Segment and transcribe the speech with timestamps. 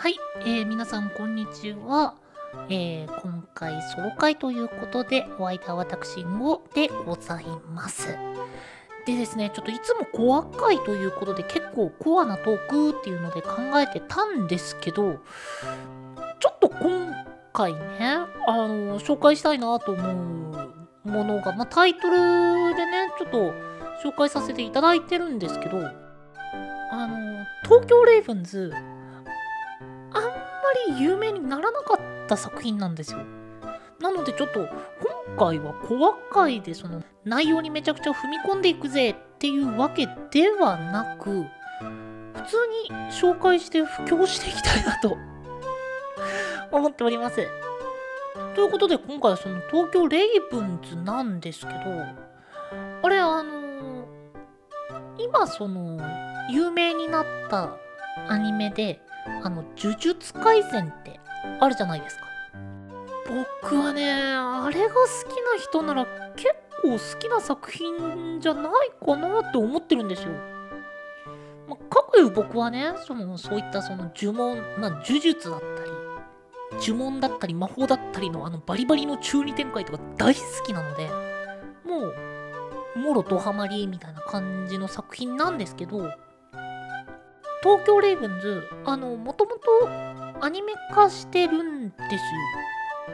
[0.00, 2.14] はい、えー、皆さんこんにちは。
[2.68, 8.16] えー、今回ソロ会ということで、お相手は私、ゴでございます。
[9.06, 15.16] でですね、ちょっといつもコア会ということで結構コアなトークっていうので考えてたんですけど、
[16.38, 17.12] ちょっと今
[17.52, 17.80] 回ね、
[18.46, 20.12] あの、紹介したいなと思
[21.04, 22.16] うものが、まあ、タイトル
[22.76, 23.52] でね、ちょっと
[24.08, 25.78] 紹介させていただいてるんですけど、
[26.92, 27.16] あの、
[27.64, 28.72] 東京レイブンズ、
[30.68, 33.20] まり有名にならなかった作品なんですよ。
[34.00, 41.46] なのでちょっと今回はコア界でその内容にめちゃくちゃ踏み込んでいくぜっていうわけではなく普
[42.46, 42.56] 通
[42.90, 45.16] に紹介して布教していきたいなと
[46.70, 47.46] 思っております。
[48.54, 51.78] ということで今回はその東京レイブンズなんですけど
[53.02, 54.06] あれあの
[55.18, 55.98] 今その
[56.50, 57.76] 有名になった
[58.28, 59.00] アニメで
[59.42, 61.20] あの呪術廻戦って
[61.60, 62.24] あるじゃないですか。
[63.62, 70.30] 僕はねあれが好きな人なら結構好きな作品じゃないかなって思ってるんですよ。
[71.68, 81.08] まあ、かくいう僕はねそのそういったその呪文、まあ、呪術だったり呪文だったり魔法だったりのあのバリバリの中二展開とか大好きなので
[81.84, 82.12] も
[82.96, 86.10] うもろドハマりみたいな感じの作品なんですけど
[87.62, 89.88] 東京レイブンズあのもともと
[90.40, 92.20] アニメ化してるんですよ。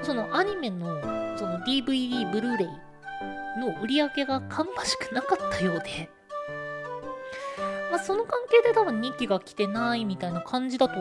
[0.02, 1.00] そのアニメの
[1.36, 2.68] その DVD ブルーレイ
[3.60, 6.10] の売り上げが芳しくなかったようで。
[7.90, 10.94] まあその関係で多分2期が来てないみたいな感じだと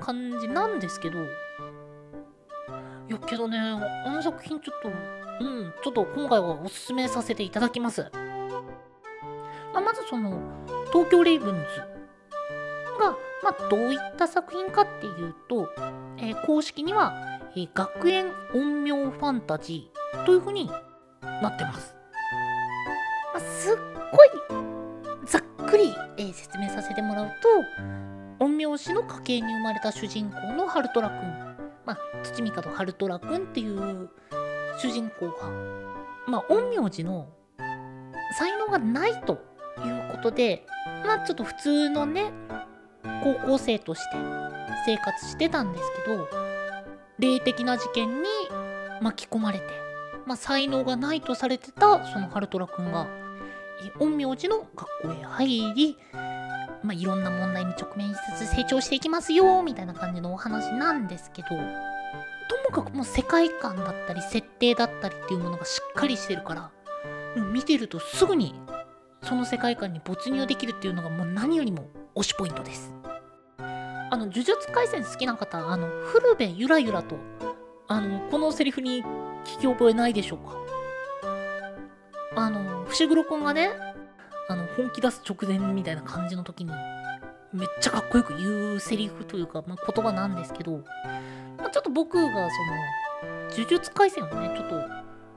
[0.00, 1.18] 感じなんですけど。
[3.10, 4.88] いやけどねあの作品ちょっと
[5.40, 8.02] うんちょっと今回はおすすめさせていただきます、
[9.72, 10.38] まあ、まずその
[10.92, 11.99] 東京レイブンズ、
[13.42, 15.68] まあ、どういった作品かっていうと、
[16.18, 17.14] えー公式には、
[17.56, 20.70] えー学園陰陽ファンタジーという風に
[21.22, 21.96] なってます。
[23.32, 23.76] まあ、すっ
[24.12, 24.28] ごい
[25.26, 31.16] ざっくり、えー説明させてもらうと陰陽師の家系に生まれた主人公のハルトラくん、
[31.84, 34.08] まあ、土御門ハルトラくんっていう
[34.78, 35.50] 主人公が、
[36.26, 37.28] まあ、陰陽師の
[38.38, 39.34] 才能がないと
[39.84, 40.66] いうことで、
[41.04, 42.32] まあ、ちょっと普通のね
[43.22, 44.16] 高校生として
[44.86, 46.28] 生活してたんですけど
[47.18, 48.28] 霊的な事件に
[49.00, 49.64] 巻き込まれて、
[50.26, 53.06] まあ、才能がないとされてたそのハルトラくんが
[53.98, 55.96] 陰陽師の学校へ入り、
[56.82, 61.64] まあ、いろんな問題に直面しつつ成長していきますよみたいな感じのお話なんですけどとも
[62.72, 66.70] かくもう世界観だったり設定だったりっていうものがしっかりしてるから
[67.52, 68.54] 見てるとすぐに
[69.22, 72.92] その世界観に没入できるっていうのがもう何よりも推しポイントです。
[74.10, 77.16] あの呪術廻戦好きな方あの古部ゆらゆらと
[77.86, 79.04] あのこのセリフに
[79.44, 80.56] 聞き覚えないでしょうか？
[82.36, 83.70] あの伏黒くんがね
[84.48, 86.72] あの本気出す直前みたいな感じの時に
[87.52, 90.78] めっちゃかっこよく言うセリフというか、まあ、言葉なんですけど、
[91.58, 92.48] まあ、ちょっと僕がその
[93.50, 94.76] 呪術廻戦をねちょっと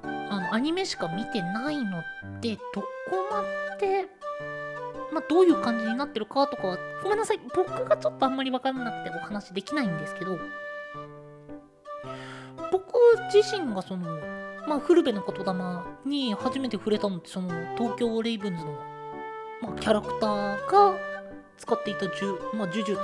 [0.05, 2.03] あのアニメしか見てないの
[2.41, 2.87] でどこ
[3.31, 3.43] ま
[3.77, 4.07] で
[5.13, 7.39] まあ、どういう感じになってるかとかはごめんなさい。
[7.55, 10.37] 僕がちょっとあんまり分からなくてお話できないんですけど
[12.71, 12.93] 僕
[13.31, 14.19] 自身がその
[14.67, 18.71] まあ古部の言霊に初めて触れたのってその東京レイブンズの、
[19.61, 20.97] まあ、キャラクターが
[21.57, 22.99] 使っていた呪,、まあ、呪術の、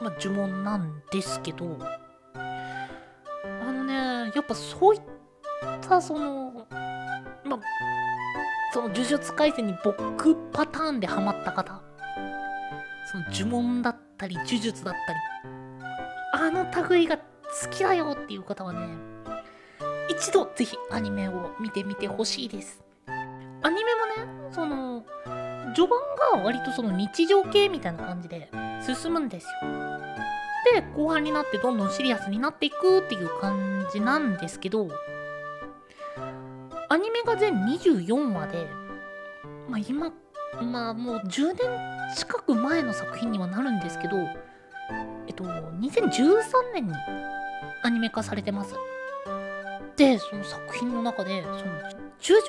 [0.00, 1.78] まあ、呪文なんですけど
[2.34, 5.00] あのねやっぱそういっ
[5.80, 6.66] たその
[7.44, 7.60] まあ
[8.76, 11.80] その呪術廻戦に僕パターンでハマった方。
[13.10, 15.18] その呪文だったり呪術だったり。
[16.34, 17.22] あの類が好
[17.70, 18.80] きだよっていう方はね
[20.10, 22.84] 一度ぜひアニメを見てみてほしいです。
[23.62, 25.06] アニメもねその
[25.74, 28.50] 序盤が割とその日常系みたいな感じで
[28.84, 29.70] 進むんですよ。
[30.74, 34.90] で後半になってどんどんシリアスになっていくっていう感じなんですけど
[36.96, 38.66] アニメが全24話で、
[39.68, 40.10] まあ、今、
[40.62, 41.56] まあもう10年
[42.16, 44.16] 近く前の作品にはなるんですけど、
[45.26, 46.94] えっと、2013年に
[47.82, 48.76] アニメ化されてます。
[49.98, 52.00] で、その作品の中で、その呪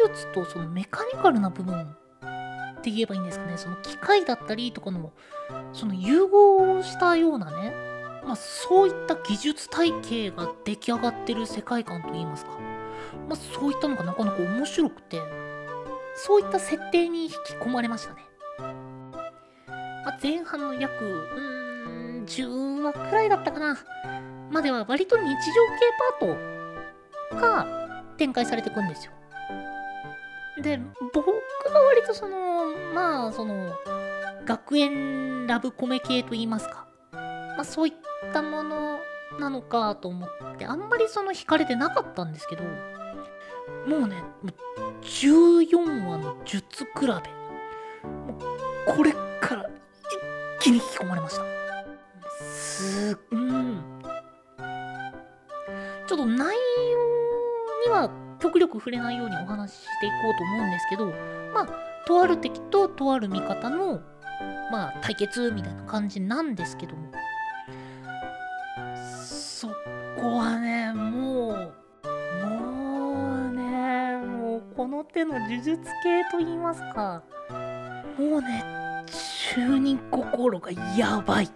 [0.07, 5.11] 術とそのメカニカルな部分って言えばいいんですかね、その機械だったりとかの、
[5.73, 7.73] その融合したようなね、
[8.23, 12.76] まあそういった技術体系が出来上がってる世界観といいますか。
[13.27, 14.13] まあ、そういったのがな。
[14.13, 15.21] かなか面白くて。
[16.17, 18.21] そういった設定に引き込まれましたね、
[18.57, 23.77] まあ、前半の約うん10話くらいだったかな。
[24.49, 25.37] までは割と日常系
[26.19, 27.67] パートが
[28.17, 29.11] 展開されていくんですよ。
[30.61, 30.79] で、
[31.13, 33.71] 僕が割とその、まあ、その、
[34.45, 36.87] 学園ラブコメ系と言いますか。
[37.11, 37.93] まあ、そういっ
[38.33, 38.97] たもの
[39.39, 42.63] なのかと思って、あんまりその惹かれてなかったんですけど、
[43.87, 47.07] もうね、もう14話の術比べ。
[47.07, 47.19] も
[48.87, 49.11] うこれ
[49.41, 49.69] から
[50.59, 51.43] 一気に引き込まれました。
[52.39, 53.83] すうん。
[56.07, 56.53] ちょっと内容
[57.85, 58.09] には
[58.39, 61.05] 極力触れないようにお話ししていこうと思うんですけど、
[61.53, 61.67] まあ、
[62.05, 64.01] とある敵ととある味方の、
[64.71, 67.11] まあ、対決みたいな感じなんですけども、
[69.23, 69.67] そ
[70.17, 70.56] こは
[74.77, 77.23] この手の呪術系と言いますか、
[78.19, 78.63] もうね、
[79.55, 81.49] 中人心がやばい。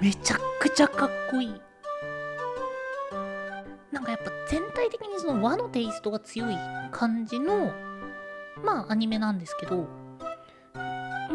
[0.00, 1.60] めちゃくちゃかっこいい。
[3.90, 6.56] なんかやっぱ全体的にその和のテイストが強い
[6.92, 7.72] 感じの、
[8.64, 9.86] まあアニメなんですけど、も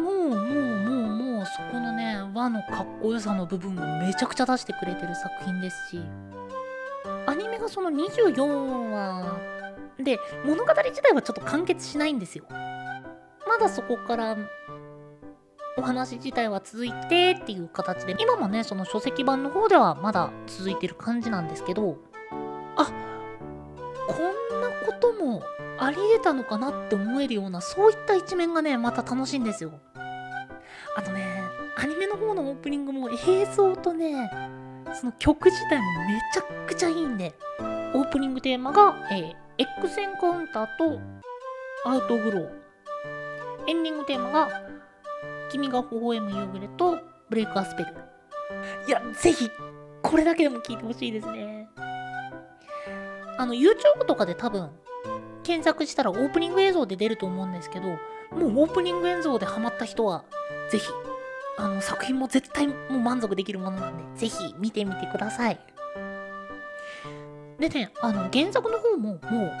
[0.00, 6.00] もうもうもうそこのね、和のかっこよさの部分をめちゃくちゃ出してくれてる作品ですし、
[7.26, 9.61] アニメがその24話
[9.98, 12.44] で物語自体はちょっと完結しないんですよ。
[13.46, 14.36] まだそこから
[15.76, 21.98] お話自体は続いてっていう形で今もねその書籍版の方ではまだ続いてる感じなんですけど
[22.76, 22.84] あ
[24.06, 25.42] こんなことも
[25.78, 29.72] ありえたのかなって思えるようなそういった一面がねまた楽しいんですよ
[30.96, 31.42] あとね
[31.76, 34.30] アニメの方のオープニングも映像とね
[34.94, 37.34] その曲自体もめちゃくちゃいいんで
[37.94, 41.00] オープニングテーマが、えー、X エンカウンターと
[41.84, 42.48] アウトグロー
[43.68, 44.48] エンディングテーマが
[45.50, 47.94] 君が微笑む夕暮れとブレイクアスペル。
[48.86, 49.50] いや、ぜひ、
[50.02, 51.68] これだけでも聞いてほしいですね。
[53.38, 54.70] あの、YouTube とかで多分、
[55.42, 57.96] 検索したらオープニング映像で出ると思うんですけど、も
[58.62, 60.24] うオープニング映像でハマった人は、
[60.70, 60.86] ぜひ、
[61.58, 65.60] あの、作品も絶対もう満足できるものなんで、ぜひ見てみてください。
[67.58, 69.52] でね、あの、原作の方も、もう、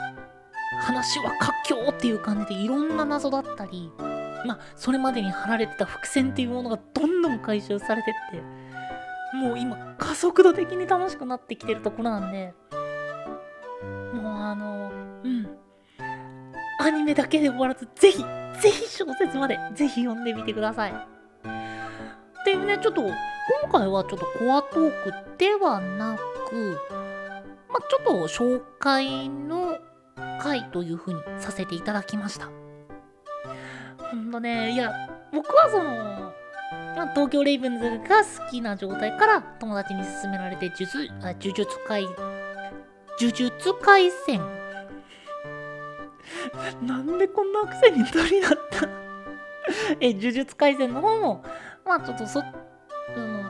[0.80, 3.90] 話は活況っていう感じでいろんな謎だったり、
[4.46, 12.54] まあ、それまでに貼られてた伏線っていうものがどんどん回収されてって、もう今、加速度的に楽しくなってきてるところなんで、
[14.12, 14.90] もうあの、
[15.24, 15.48] うん。
[16.80, 20.92] アニメだけで終わらず、ぜひ、ぜひ小説まで、ぜひ読んでみてください。
[20.92, 26.16] っていうね、ちょっと、今回はちょっとコアトークではな
[26.48, 26.78] く、
[27.72, 29.78] まあ、ちょっと紹介の
[30.40, 32.48] 回という風にさせていただきました。
[34.10, 34.92] ほんとね、いや、
[35.32, 36.32] 僕はその、
[36.96, 42.14] ま東京レイブンズが好きな状態から友達に勧められて、呪術、あ呪術回、呪
[43.32, 44.40] 術回戦。
[46.82, 48.88] なんでこんなアクセントになった？
[50.00, 51.44] え、呪術回戦の方も、
[51.84, 52.46] まあちょっとそ、うん、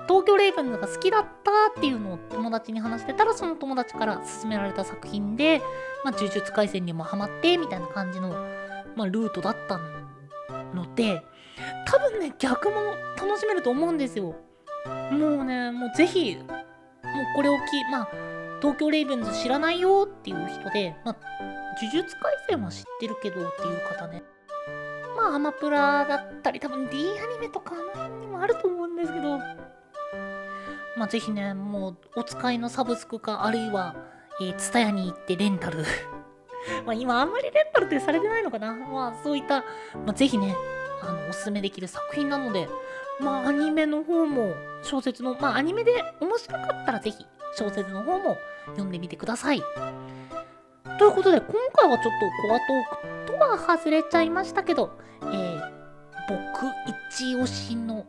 [0.08, 5.60] 東京レイブンズが好きだったっていうのを友達に話してたら、その友達から勧められた作品で、
[6.04, 8.30] まあ呪術回戦にもハマって、みたいな感じの、
[8.96, 9.80] まあルートだった
[10.74, 11.22] ので、
[11.86, 12.76] 多分ね、逆も
[13.16, 14.34] 楽しめると思うんですよ。
[14.86, 16.46] もうね、もうぜひ、もう
[17.36, 17.60] これをき、
[17.90, 18.08] まあ、
[18.60, 21.16] 東京レイブンズ知らないよっていう人で、まあ、
[21.80, 24.22] 呪術廻戦は知ってるけどっていう方ね。
[25.16, 29.38] まあ、アマプラだったり、多分 D アニメとかあの辺にもあると思うんですけど、
[30.96, 33.94] まあ、ぜひね、もう、お使いのサブスクか、あるいは、
[34.40, 35.84] えー、ツタヤに行ってレンタル。
[36.86, 38.74] まあ、今あんまりレンタルってされてないのかな。
[38.74, 40.54] まあ、そういった、まあ、ぜひね、
[41.02, 42.68] あの、おすすめできる作品なので、
[43.20, 49.62] まあ、アニメの方も、小説の、まあ、アニメで面白かったらぜひ、小説の方も読んでみてください。
[50.98, 54.90] ということで、今回はちょっとコアトークとは外れちゃいましたけど、
[55.22, 55.70] えー、
[56.28, 56.66] 僕
[57.10, 58.06] 一押しの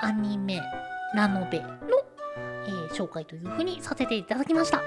[0.00, 0.60] アニメ、
[1.14, 1.66] ラノベの、
[2.66, 4.82] えー紹介というふうにさせていただきました。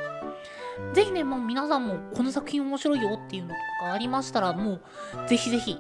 [0.94, 3.56] ぜひね、もう皆さんもこの作品面白いよっていうのと
[3.86, 4.82] かありましたら、もう
[5.28, 5.80] ぜひぜひ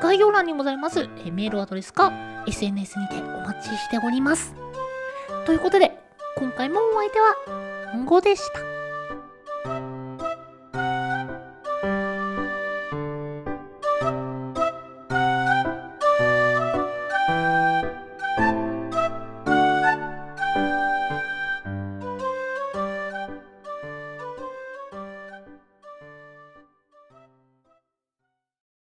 [0.00, 2.12] 概要欄にございます、えーメールアドレスか
[2.46, 4.54] SNS にてお待ちしております。
[5.44, 5.98] ということで、
[6.36, 8.75] 今回もお相手は、んごでした。